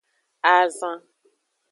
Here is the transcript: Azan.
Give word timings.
Azan. 0.55 0.99